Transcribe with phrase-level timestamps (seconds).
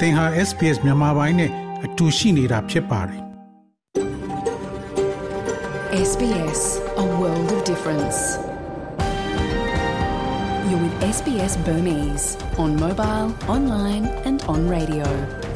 [0.00, 1.50] သင်ဟာ SPS မြန်မာပိုင်းနဲ့
[1.84, 3.20] အတူရှိနေတာဖြစ်ပါတယ်။
[6.08, 6.62] SBS
[7.04, 8.18] A world of difference.
[10.68, 12.26] You're with SBS Burmese
[12.62, 15.06] on mobile, online and on radio.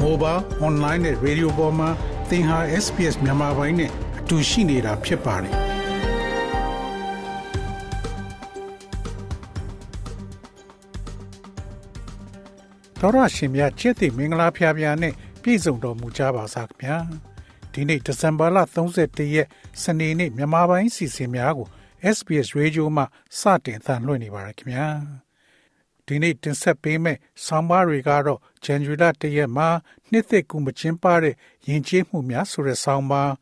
[0.07, 1.89] Mobile, online နဲ့ radio ပေါ်မှာ
[2.29, 3.89] သင်ဟာ SPS မြန်မာပိုင်းနဲ့
[4.19, 5.55] အတူရှိနေတာဖြစ်ပါတယ်။
[13.06, 16.96] တော်ရရှင်များချစ်တဲ့မင်္ဂလာဖျားဖျားနဲ့ပြည့်စုံတော်မူကြပါစားခင်ဗျာ
[17.72, 19.48] ဒီနေ့ဒီဇင်ဘာလ31ရက်
[19.82, 21.68] စနေနေ့မြန်မာပိုင်းစီစဉ်များကို
[22.16, 23.02] SBS Radio မှ
[23.38, 24.86] စတင်သံလွှင့်နေပါရခင်ဗျာ
[26.06, 29.68] ဒီနေ့တင်ဆက်ပေးမယ့်ဆောင်းပါးတွေကတော့ January 1ရက်မှာ
[30.10, 31.34] နှစ်သက်ကူမချင်းပါတဲ့
[31.68, 33.32] ယဉ်ကျေးမှုများဆိုတဲ့ဆောင်းပါး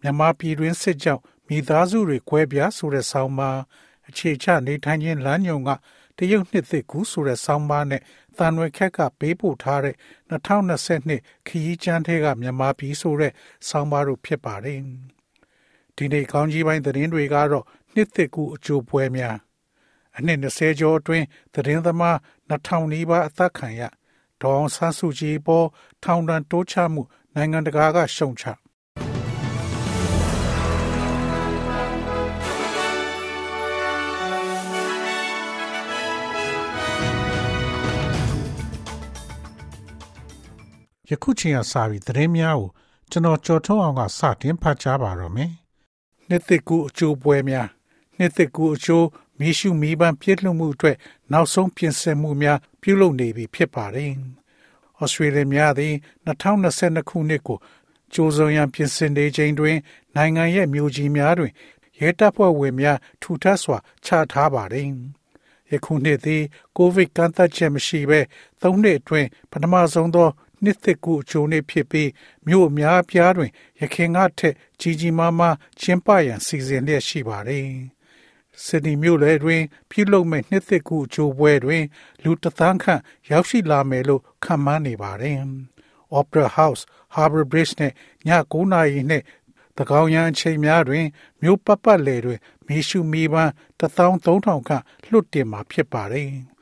[0.00, 3.58] မြန်မာပြည်တွင်းစစ်ကြောင့်မိသားစုတွေကွဲပြားဆိုတဲ့ဆောင်းပါး
[4.08, 5.70] အခြေချနေထိုင်ခြင်းလမ်းညွန်က
[6.18, 8.02] တရုတ်နှစ်သက်ကူဆိုတဲ့ဆောင်းပါးနဲ့
[8.38, 9.94] တန်ရွယ်ခက်ကပေးပို့ထားတဲ့
[10.30, 13.32] 2022ခရီးကျန်းထဲကမြန်မာပြည်ဆိုတဲ့
[13.68, 14.80] ဆောင်းပါးတို့ဖြစ်ပါတယ်။
[15.96, 19.36] ဒီနေ့ကောင်းကြီးပိုင်းသတင်းတွေကတော့နှစ်သက်ကူအကျိုးပွဲများ
[20.16, 22.16] အနှစ်20ကျော်အတွင်းသတင်းသမား
[22.50, 23.82] 2000နီးပါးအသက်ခံရ
[24.40, 25.66] ဒေါအောင်ဆန်းစုကြည်ပေါ်
[26.04, 27.02] ထောင်ဒဏ်တိုးချမှု
[27.34, 28.44] နိုင်ငံတကာကရှုံချ
[41.22, 42.70] ခုချိန်ကစပြီးသတင်းများကို
[43.10, 45.50] ကျွန်တော်ကြော်ထုတ်အောင်ကစတင်ဖတ်ကြားပါတော့မယ်။
[46.28, 47.68] နှစ်သက်ကူအကျိုးပွဲများ
[48.18, 49.06] နှစ်သက်ကူအကျိုး
[49.38, 50.96] မိရှုမိဘပြည့်လှမှုအတွက်
[51.32, 54.12] နောက်ဆုံးပြင်ဆင်မှုများပြုလုပ်နေပြီဖြစ်ပါတယ်။
[55.00, 55.94] ဩစတြေးလျများသည်
[56.26, 57.58] 2022ခုနှစ်ကို
[58.12, 59.76] ကြိုးစုံရန်ပြင်ဆင်နေချိန်တွင်
[60.16, 61.52] နိုင်ငံရဲ့မြို့ကြီးများတွင်
[62.00, 64.88] ရဲတပ်ဖွဲ့ဝင်များထူထပ်စွာချထားပါတယ်။
[65.70, 66.42] ယခုနှစ်သည်
[66.76, 68.20] ကိုဗစ်ကန့်သတ်ချက်မရှိဘဲ
[68.60, 70.28] ၃နှစ်အတွင်းပထမဆုံးသော
[70.64, 72.10] နှစ်သက်ကူအကျိုးနေ့ဖြစ်ပြီး
[72.46, 77.68] မြို့အများပြားတွင် ရခင်ကထက်ကြီးကြီးမားမားကျင်းပရန်စီစဉ်လျက်ရှိပါတယ်။
[78.64, 81.84] စစ်ဒီမြို့လေတွင် ပြုလုပ်မဲ့နှစ်သက်ကူအကျိုးပွဲတွင်
[82.22, 85.38] လူတသန်းခန့်ရောက်ရှိလာမယ်လို့ခန့်မှန်းနေပါတယ်။
[86.18, 86.82] Opera House,
[87.14, 87.92] Harbour Bridge နဲ့ည
[88.52, 89.22] 9နာရီနဲ့
[89.78, 91.06] တကောင်ရန်အချိန်များတွင်
[91.42, 96.30] မြို့ပတ်ပတ်လည်တွင်မီးရှုမီးပန်း13000ခန့်လွတ်တင်မှာဖြစ်ပါတယ်။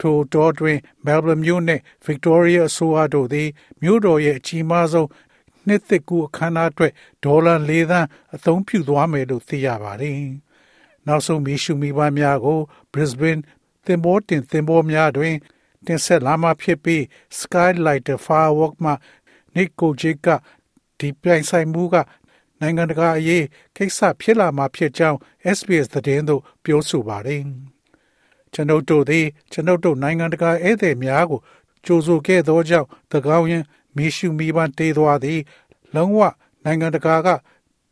[0.00, 3.48] ထိုတောတွင်မဲလ်ဘန်မြို့နှင့်ဗစ်တိုးရီးယားအစိုးရတို့သည်
[3.82, 5.08] မြို့တော်ရဲ့အကြီးမားဆုံး
[5.66, 6.92] နှစ်သက်ကူအခမ်းအနားအတွက်
[7.24, 10.18] ဒေါ်လာ၄သန်းအသုံးပြုသွားမယ်လို့သိရပါတယ်။
[11.06, 12.60] နောက်ဆုံးမီရှူမီပါများကို
[12.92, 13.42] Brisbane
[13.86, 15.34] သင်္ဘောတင်သင်္ဘောများတွင်
[15.86, 17.02] တင်ဆက်လာမှဖြစ်ပြီး
[17.38, 18.92] Skylighter Firework မှ
[19.54, 20.28] Nick Kojic က
[20.98, 21.96] ဒီပြိုင်ဆိုင်မှုက
[22.60, 23.44] နိုင်ငံတကာအရေး
[23.76, 25.18] ကိစ္စဖြစ်လာမှာဖြစ်ကြောင်း
[25.56, 27.44] SBS သတင်းသို့ပြောဆိုပါတယ်။
[28.54, 31.40] ကျွန်ုပ်တို့သည်ကျွန်ုပ်တို့နိုင်ငံတကာဧည့်သည်များကို
[31.84, 33.64] ကြိုဆိုခဲ့သောကြောင့်တကောင်းရင်
[33.96, 35.40] မီရှုမီပန်းတေးသွားသည်
[35.94, 36.20] လုံးဝ
[36.64, 37.28] နိုင်ငံတကာက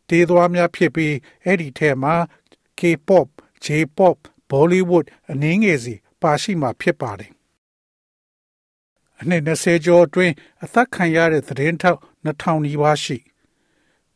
[0.08, 1.14] တေးသွားများဖြစ်ပြီး
[1.44, 2.14] အဲ့ဒီထဲမှာ
[2.78, 3.28] K-pop,
[3.64, 4.16] J-pop,
[4.50, 7.32] Bollywood အနည်းငယ်စီပါရှိမှာဖြစ်ပါတယ်
[9.20, 10.34] အနှစ်20ကျော်အတွင်း
[10.64, 13.18] အသက်ခံရတဲ့သတင်းထောက်2000နီးပါးရှိ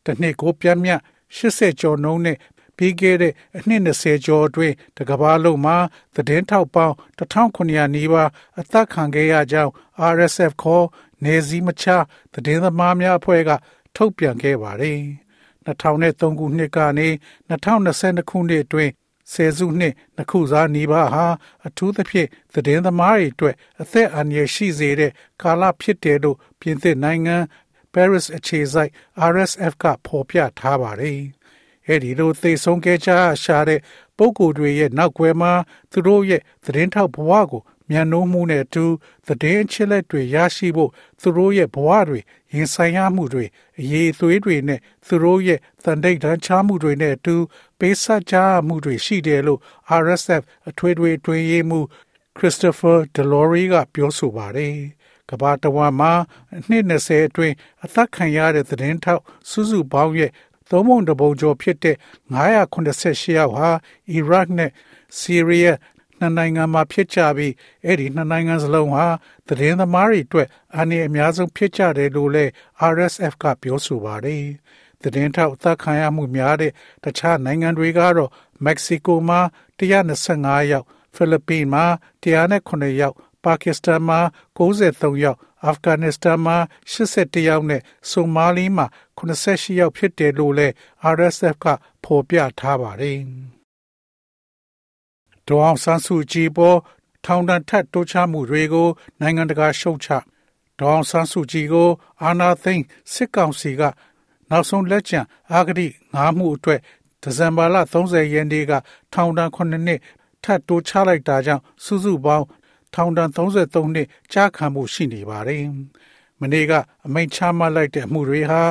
[0.05, 0.93] တနှစ်ကိုပြင်းပြ
[1.37, 2.37] 80ကျော်နှုန်းနဲ့
[2.77, 5.77] ပြီးခဲ့တဲ့အနှစ်20ကျော်အတွင်းတကမ္ဘာလုံးမှာ
[6.15, 9.73] သတင်းထောက်ပေါင်း1900နီးပါးအသက်ခံခဲ့ရကြောင်း
[10.13, 10.87] RSF ခေါ်
[11.25, 11.87] နေစည်းမချ
[12.33, 13.51] သတင်းသမားများအဖွဲ့က
[13.97, 15.01] ထုတ်ပြန်ခဲ့ပါတယ်။
[15.67, 17.09] 2003ခုနှစ်ကနေ
[17.51, 18.93] 2022ခုနှစ်အတွင်း
[19.33, 21.27] ဆယ်စုနှစ်နှစ်ခုစားနီးပါးဟာ
[21.67, 27.37] အထူးသဖြင့်သတင်းသမားတွေအတွက်အသက်အန္တရာယ်ရှိစေတဲ့ကာလဖြစ်တယ်လို့ပြင်သစ်နိုင်ငံ
[27.93, 28.91] Paris အခြေစိုက်
[29.33, 31.21] RSF ကဖော်ပြထားပါတယ်။
[31.87, 33.11] အဲ့ဒီလိုသိဆုံးခဲ့ကြ
[33.43, 33.81] ရှာတဲ့
[34.17, 35.53] ပုံကိုယ်တွေရဲ့နောက်ွယ်မှာ
[35.93, 38.85] သူတို့ရဲ့သတင်းထောက်ဘဝကိုမြန်နှိုးမှုနဲ့အတူ
[39.27, 42.21] သတင်းအချက်လက်တွေရရှိဖို့သူတို့ရဲ့ဘဝတွေ
[42.53, 43.45] ရင်ဆိုင်ရမှုတွေ
[43.81, 47.37] အရေးအသွေးတွေနဲ့သူတို့ရဲ့သန္တိတ်တန်းချမှုတွေနဲ့အတူ
[47.79, 48.37] ပေးဆက်ကြ
[48.67, 49.61] မှုတွေရှိတယ်လို့
[50.03, 51.81] RSF အထွေထွေတွင်ရေးမှု
[52.37, 54.77] Christopher Delory ကပြောဆိုပါတယ်
[55.31, 56.13] ကဘာတဝါမှာ
[56.69, 57.55] နှစ်20အတွင်း
[57.85, 60.31] အသက်ခံရတဲ့သတင်းထောက်စုစုပေါင်းရဲ့
[60.71, 61.97] သုံးပုံတပုံကျော်ဖြစ်တဲ့
[62.35, 63.69] 988ယောက်ဟာ
[64.11, 64.71] အီရတ်နဲ့
[65.19, 65.79] ဆီးရီးယား
[66.19, 67.55] နှစ်နိုင်ငံမှာဖြစ်ကြပြီး
[67.85, 69.07] အဲ့ဒီနှစ်နိုင်ငံစလုံးဟာ
[69.49, 72.51] သတင်းသမားတွေအတွက်အနည်းအများဆုံးဖြစ်ကြတယ်လို့လည်း
[72.93, 74.45] RSF ကပြောဆိုပါတယ်။
[75.03, 76.73] သတင်းထောက်အသက်ခံရမှုများတဲ့
[77.05, 78.31] တခြားနိုင်ငံတွေကတော့
[78.65, 79.41] မက္ကဆီကိုမှာ
[79.79, 81.85] 125ယောက်ဖိလစ်ပိမှာ
[82.23, 83.17] 109ယောက်
[83.47, 84.19] ပါကစ္စတန်မှာ
[84.59, 86.57] 93ယောက်အာဖဂန်နစ္စတန်မှာ
[86.93, 88.87] 81ယောက်နဲ့ဆိုမာလီမှာ
[89.19, 90.75] 88ယောက်ဖြစ်တယ်လို့လည်း
[91.15, 91.67] RSF က
[92.05, 93.19] ဖော်ပြထားပါတယ်။
[95.47, 96.79] ဒေါအောင်ဆန်းစုကြည်ပေါ်
[97.25, 98.89] ထောင်ဒဏ်ထပ်တိုးချမှုတွေကို
[99.21, 100.09] နိုင်ငံတကာရှုတ်ချ
[100.79, 101.89] ဒေါအောင်ဆန်းစုကြည်ကို
[102.23, 103.83] အာနာသိန်းစစ်ကောင်စီက
[104.51, 106.81] နောက်ဆုံးလက်ကျန်အာဂတိငါးမှုအတွက်
[107.23, 108.73] ဒီဇင်ဘာလ30ရက်နေ့က
[109.13, 110.01] ထောင်ဒဏ်9နှစ်
[110.45, 112.47] ထပ်တိုးချလိုက်တာကြောင့်စုစုပေါင်း
[112.95, 115.65] ထောင်ဒဏ်33နှစ်ကြာခံမှုရှိနေပါတယ်။
[116.41, 116.73] မနေ့က
[117.07, 118.63] အမိန့်ချမှတ်လိုက်တဲ့အမှုတွေဟာ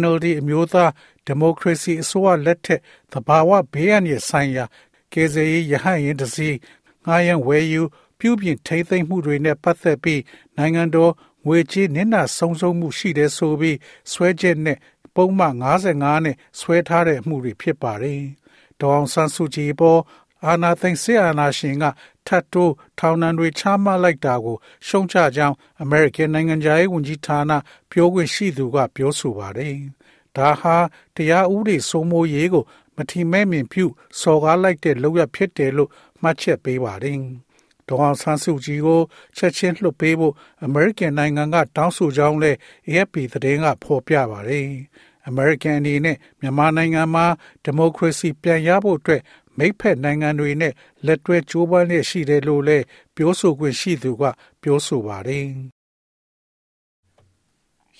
[0.00, 0.90] NLD အမျိုးသား
[1.26, 2.80] ဒီမိုကရေစီအစိုးရလက်ထက်
[3.12, 4.64] သဘာဝဘေးအန္တရာယ်ဆိုင်ရာ
[5.12, 6.58] ကေဇေးရဟန်းရင်တစည်း
[7.06, 7.82] ငှားရန်ဝယ်ယူ
[8.18, 10.22] ပြုပြင်ထိသိမ်းမှုတွေနဲ့ပတ်သက်ပြီး
[10.56, 11.12] နိုင်ငံတော်
[11.46, 13.78] ငွေကြေးနစ်နာဆုံးရှုံးမှုရှိတယ်ဆိုပြီး
[14.12, 14.78] ဆွဲချက်နဲ့
[15.14, 18.22] ပုံမှန်55နဲ့ဆွဲထားတဲ့အမှုတွေဖြစ်ပါတယ်။
[18.80, 20.00] ဒေါအောင်ဆန်းစုကြည်ပေါ်
[20.46, 21.84] အာနာသိန်းစစ်အာဏာရှင်က
[22.26, 24.56] ထတ်တိုးထောင်ဒဏ်တွေချမှတ်လိုက်တာကို
[24.86, 27.52] ရှုံချကြောင်းအမေရိကန်နိုင်ငံသားရေးဝန်ကြီးဌာန
[27.90, 29.74] ပြောခွင့်ရှိသူကပြောဆိုပါတယ်။
[30.36, 30.76] ဒါဟာ
[31.16, 32.64] တရားဥပဒေစိုးမိုးရေးကို
[32.96, 33.84] မထီမဲ့မြင်ပြု
[34.20, 35.90] စော်ကားလိုက်တဲ့လုပ်ရဖြစ်တယ်လို့
[36.22, 37.18] မှတ်ချက်ပေးပါတယ်။
[37.88, 39.00] ဒေါအောင်ဆန်းစုကြည်ကို
[39.36, 40.34] ချက်ချင်းလွှတ်ပေးဖို့
[40.64, 44.66] အမေရိကန်နိုင်ငံကတောင်းဆိုကြောင်းလည်း AFP သတင်းကဖော်ပြပါတယ်။
[45.30, 47.26] American အနေနဲ့မြန်မာနိုင်ငံမှာ
[47.64, 49.20] ဒီမိုကရေစီပြန်ရဖို့အတွက်
[49.58, 50.72] မိဖက်နိုင်ငံတွေနဲ့
[51.06, 52.84] လက်တွဲကြိုးပမ်းနေရှိတယ်လို့လည်း
[53.16, 54.22] ပြောဆိုခွင့်ရှိသူက
[54.62, 55.46] ပြောဆိုပါတယ်။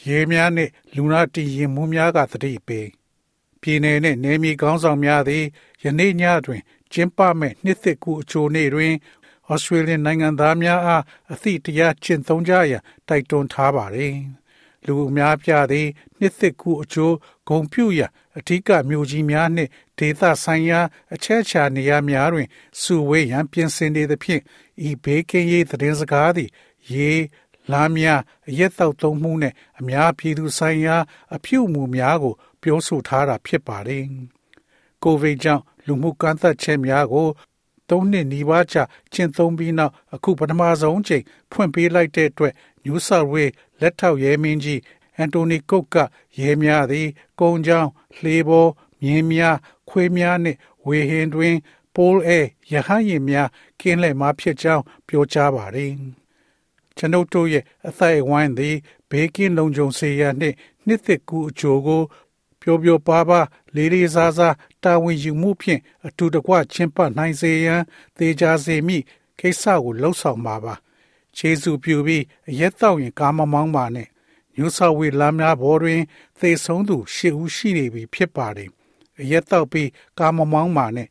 [0.06, 2.88] ရေများနဲ့လူနာတီရင်မှုများကတတိပေး
[3.60, 5.44] ပြည်내နဲ့နယ်မြေကောင်းဆောင်များသည်
[5.82, 6.62] ယနေ့ညတွင်
[6.93, 8.93] ကျင်းပမဲ့နှစ်သက်ကူအချိုနေ့တွင်
[9.50, 11.02] ဩစတြေးလျနိုင်ငံသားများအား
[11.32, 14.14] အသည့်တရားကျင့်သုံးကြရန်တိုက်တွန်းထားပါတယ်။
[14.87, 15.88] လူအများပြသည်
[16.19, 17.16] နှစ်သက်ကူအကျိုး
[17.48, 18.08] ဂုံပြုရာ
[18.38, 19.70] အထူးကမြို့ကြီးများနှင့်
[20.02, 20.81] ဒေသဆိုင်ရာ
[21.14, 22.49] အချက်ချာနေရာများတွင်
[22.81, 24.43] စုဝေးရန်ပြင်ဆင်နေသဖြင့်
[24.88, 26.50] ဤဘေးကင်းရေးသတင်းစကားသည်
[26.93, 27.10] ရေ
[27.72, 30.96] လာများအရက်တောက်သုံးမှုနှင့်အများပြည်သူဆိုင်ရာ
[31.34, 34.04] အပြုအမူများကို ပြောဆိုထားတာဖြစ်ပါတယ်။
[35.02, 37.28] ကိုဗစ်ကြောင့်လူမှုကန့်သတ်ချက်များကို
[37.88, 38.82] ၃နှစ်နီးပါးကြာ
[39.12, 42.52] ကျင့်သုံးပြီးနောက်အခုပထမဆုံးချိန်ဖွင့်ပေးလိုက်တဲ့အတွက်
[42.84, 44.81] New South Wales လက်ထောက်ရဲမင်းကြီး
[45.16, 45.96] အန်တိုနီကုတ်က
[46.40, 47.08] ရဲများသည်
[47.40, 48.70] ကုန်းချောင်းလှေပေါ်
[49.02, 49.56] မြင်းများ
[49.88, 51.56] ခွေးများနှင့်ဝေဟင်တွင်
[51.94, 52.38] ပိုးအဲ
[52.72, 53.49] ရဟန်းရင်များ
[53.81, 55.93] ကင်းလဲမှဖြစ်ကြောင်းပြောကြားပါသည်
[56.96, 58.76] ကျွန်ုပ်တို့ရဲ့အသက်အဝိုင်းသည်
[59.10, 60.56] ဘေးကင်းလုံခြုံစေရန်နှင့်
[60.87, 62.02] နှစ်သက်ကူအကျိုးကို
[62.60, 63.40] ပျော်ပျော်ပါပါ
[63.75, 67.82] လေးလေးစားစားတာဝန်ယူမှုဖြင့်အတူတကွချင်းပတ်နိုင်စေရန်
[68.16, 68.98] သေချာစေမိ
[69.38, 70.75] ကိစ္စကိုလှုပ်ဆောင်ပါပါ
[71.37, 74.08] ခြေစုပြူပြီးအရက်တော့ရင်ကားမမောင်းပါနဲ့
[74.56, 76.00] ညူဆောက်ဝေလမ်းများဘော်တွင်
[76.38, 78.70] သေဆုံးသူရှစ်ဦးရှိနေပြီဖြစ်ပါတယ်
[79.22, 79.88] အရက်တော့ပြီး
[80.19, 81.08] ကားမမောင်းပါနဲ့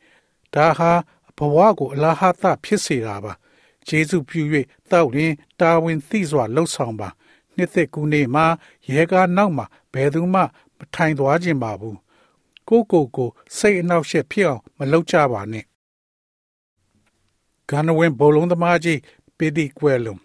[0.56, 0.92] ဒါဟာ
[1.38, 3.34] ဘဝကိုအလားဟသဖြစ်စေတာပါ
[3.88, 4.42] ခြေစုပြူ၍
[4.92, 7.10] တောက်ရင်တာဝန်သိစွာလှုပ်ဆောင်ပါ
[7.56, 8.46] နှစ်သက်ကူနေမှာ
[8.92, 10.44] ရဲကားနောက်မှာဘယ်သူမှမ
[10.96, 11.98] ထိုင်သွားခြင်းပါဘူး
[12.69, 15.66] ကိုကိုကိုစိတ်အနှောက်အယှက်ဖြစ်အောင်မလုပ်ကြပါနဲ့
[17.69, 19.00] ဂန်နဝင်ဘိုလုံးသမားကြီး
[19.38, 20.16] ပီဒီကွယ်လုံ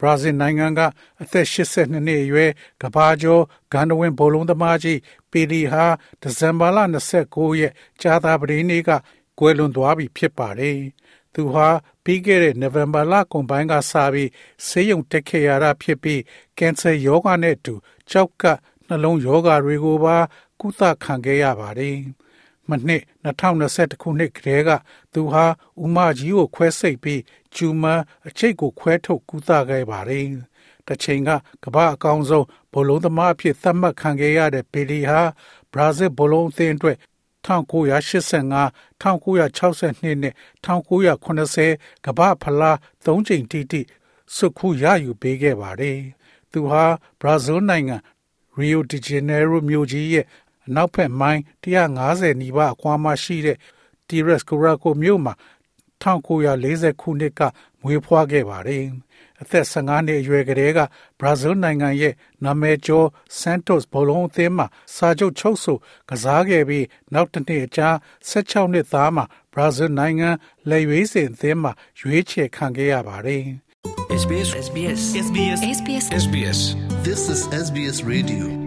[0.00, 0.80] ဘရာဇီးနိုင်ငံက
[1.22, 2.50] အသက်82နှစ်အရွယ်
[2.82, 3.42] ကဘာကျော်
[3.72, 4.98] ဂန်ဒဝင်ဘိုလုံးသမားကြီး
[5.30, 5.86] ပီဒီဟာ
[6.22, 6.78] ဒီဇင်ဘာလ
[7.20, 8.90] 29ရက်ကြာသပတေးနေ့က
[9.38, 10.78] ကွယ်လွန်သွားပြီဖြစ်ပါတယ်။
[11.34, 11.68] သူဟာ
[12.04, 14.30] ပြီးခဲ့တဲ့နိုဝင်ဘာလကုန်ပိုင်းကစပြီး
[14.66, 16.20] ဆေးရုံတက်ခဲ့ရတာဖြစ်ပြီး
[16.58, 17.74] ကင်ဆာရောဂါနဲ့အတူ
[18.10, 18.44] ကြောက်က
[18.86, 20.16] နှလုံးရောဂါတွေကိုပါ
[20.60, 21.98] ကုသခံခဲ့ရပါတယ်။
[22.70, 24.70] မနှစ်2021ခုနှစ်ကတည်းက
[25.12, 25.44] သူဟာ
[25.82, 27.22] ဥမကြီးကိုခွဲစိတ်ပြီး
[27.54, 27.84] ကျူမ
[28.28, 30.26] အချိတ်ကိုခွဲထုတ်ကူသခဲ့ပါတယ်။
[30.86, 31.30] တချိန်က
[31.64, 35.20] ကမ္ဘာအကောင်ဆုံးဘောလုံးသမားအဖြစ်သတ်မှတ်ခံခဲ့ရတဲ့ပီလီဟာ
[35.72, 36.96] ဘရာဇီးဘောလုံးအသင်းအတွက်
[37.46, 38.62] 1985
[39.02, 43.80] 1962နဲ့1980ကမ္ဘာဖလား၃ချိန်တိတိ
[44.34, 45.98] စုခုရယူပေးခဲ့ပါတယ်။
[46.52, 46.84] သူဟာ
[47.20, 47.96] ဘရာဇီးနိုင်ငံ
[48.58, 53.56] ရီယိုဒီဂျေနေရိုမြို့ကြီးရဲ့အ နောက်ဘက်မိုင်း150နီးပါးအကွာမှရှိတဲ့
[54.08, 55.34] တီရက်ကိုရာကိုမြို့မှာ
[56.02, 57.40] 1940ခုနှစ်က
[57.82, 58.84] မွေးဖွားခဲ့ပါတယ်။
[59.42, 60.78] အသက်15နှစ်အရွယ်ကလေးက
[61.20, 63.08] ဘရာဇီးနိုင်ငံရဲ့နာမည်ကျော်
[63.40, 65.76] Santos ဘောလုံးအသင်းမှာစာချုပ်ချုပ်ဆို
[66.10, 67.88] ကစားခဲ့ပြီးနောက်တစ်နှစ်အကြာ
[68.30, 69.24] 16နှစ်သားမှာ
[69.54, 70.30] ဘရာဇီးနိုင်ငံ
[70.68, 73.44] လက်ရွေးစင်အသင်းမှာရွေးချယ်ခံခဲ့ရပါတယ်။
[74.22, 76.60] SBS SBS SBS SBS SBS
[77.06, 78.59] This is SBS Radio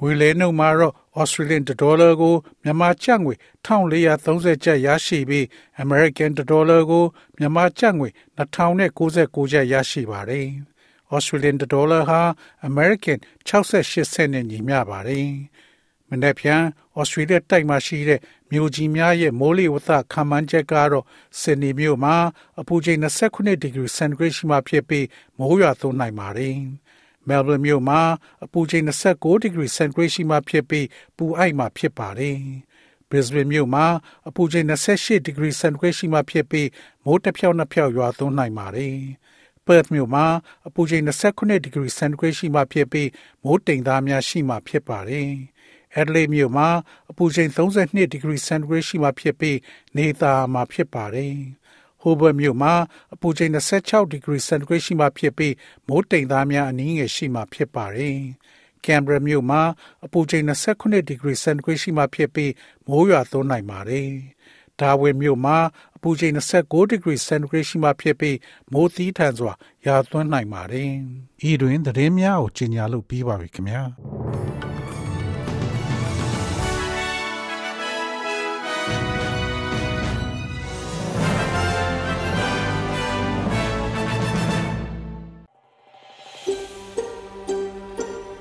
[0.00, 3.34] ငွေလဲနှုန်းမှာတော့ Australian dollar ကိုမြန်မာကျပ်ငွေ
[3.66, 5.44] 1430ကျပ်ရရှိပြီး
[5.82, 7.04] American dollar ကို
[7.36, 10.46] မြန်မာကျပ်ငွေ2099ကျပ်ရရှိပါတယ်။
[11.14, 12.20] Australian dollar ဟာ
[12.68, 15.28] American 68စက်နဲ့ညီမျှပါတယ်။
[16.10, 16.62] မနေ့ဖြန်
[16.98, 21.04] Australia တိုက်မှာရှိတဲ့မြို့ကြီးများရဲ့မိုးလေဝသခန့်မှန်းချက်ကတော့
[21.40, 22.16] ဆင်နီမြို့မှာ
[22.60, 25.06] အပူချိန်29ဒီဂရီစင်တီဂရိတ်ရှိမှဖြစ်ပြီး
[25.38, 26.56] မိုးရွာသွန်းနိုင်ပါတယ်။
[27.28, 28.00] Melbourne မြို့မှာ
[28.44, 32.38] အပူချိန်29ဒီဂရီစင်တီဂရိတ်ရှိမှဖြစ်ပြီးပူအိုက်မှဖြစ်ပါတယ်။
[33.10, 33.86] Brisbane မြို့မှာ
[34.28, 36.68] အပူချိန်28ဒီဂရီစင်တီဂရိတ်ရှိမှဖြစ်ပြီး
[37.04, 38.96] မိုးတစ်ဖြောက်နှစ်ဖြောက်ရွာသွန်းနိုင်ပါတယ်။
[39.66, 40.26] Perth မြို့မှာ
[40.68, 43.08] အပူချိန်29ဒီဂရီစင်တီဂရိတ်ရှိမှဖြစ်ပြီး
[43.44, 45.30] မိုးတိမ်သားများရှိမှဖြစ်ပါတယ်။
[46.00, 46.68] Adelaide မြို့မှာ
[47.10, 49.58] အပူချိန်32ဒီဂရီစင်တီဂရိတ်ရှိမှဖြစ်ပြီး
[49.96, 51.36] နေသားမှာဖြစ်ပါတယ်။
[52.06, 52.74] Hobart မြို့မှာ
[53.14, 55.54] အပူချိန်26ဒီဂရီစင်တီဂရိတ်ရှိမှဖြစ်ပြီး
[55.88, 58.18] မိုးတိမ်သားများအနည်းငယ်ရှိမှဖြစ်ပါတယ်။
[58.84, 59.62] Canberra မြို့မှာ
[60.04, 62.52] အပူချိန်29ဒီဂရီစင်တီဂရိတ်ရှိမှဖြစ်ပြီး
[62.88, 64.10] မိုးရွာသွန်းနိုင်ပါတယ်။
[64.80, 65.58] ဒါဝင်မြို့မှာ
[65.96, 68.36] အပူချိန်29ဒီဂရီစင်တီဂရိတ်ရှိမှဖြစ်ပြီး
[68.72, 69.52] မိုးသီးထန်စွာ
[69.86, 70.90] ရွာသွန်းနိုင်ပါတယ်။
[71.50, 73.82] ဤတွင်သတင်းများကိုကြီးညာလို့ပြီးပါပြီခင်ဗျာ။။